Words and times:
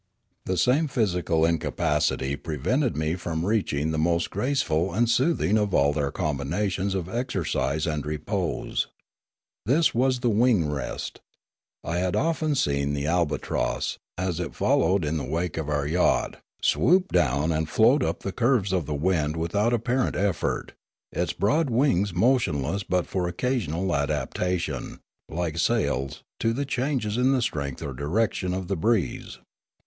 The 0.45 0.57
same 0.57 0.87
physical 0.87 1.45
incapacity 1.45 2.35
prevented 2.35 2.97
me 2.97 3.13
from 3.15 3.45
reaching 3.45 3.91
the 3.91 3.99
most 3.99 4.31
graceful 4.31 4.91
and 4.91 5.07
soothing 5.07 5.59
of 5.59 5.75
all 5.75 5.93
their 5.93 6.09
combinations 6.09 6.95
of 6.95 7.07
exercise 7.07 7.85
and 7.85 8.03
repose. 8.03 8.87
This 9.67 9.93
was 9.93 10.21
the 10.21 10.29
wing 10.31 10.71
rest. 10.71 11.21
I 11.83 11.99
had 11.99 12.15
often 12.15 12.55
seen 12.55 12.95
the 12.95 13.05
albatross, 13.05 13.99
as 14.17 14.39
it 14.39 14.55
followed 14.55 15.05
in 15.05 15.17
the 15.17 15.23
wake 15.23 15.55
of 15.55 15.69
our 15.69 15.85
yacht, 15.85 16.37
swoop 16.63 17.11
down 17.11 17.51
and 17.51 17.69
float 17.69 18.01
up 18.01 18.21
the 18.21 18.31
curves 18.31 18.73
of 18.73 18.87
the 18.87 18.95
wind 18.95 19.37
without 19.37 19.71
apparent 19.71 20.15
effort, 20.15 20.73
its 21.11 21.31
broad 21.31 21.69
wings 21.69 22.11
motionless 22.11 22.81
but 22.81 23.05
for 23.05 23.27
occasional 23.27 23.95
adaptation, 23.95 24.99
like 25.29 25.59
sails, 25.59 26.23
to 26.39 26.53
the 26.53 26.65
changes 26.65 27.17
in 27.17 27.33
the 27.33 27.41
strength 27.43 27.83
or 27.83 27.93
direction 27.93 28.51
of 28.55 28.67
the 28.67 28.75
breeze. 28.75 29.37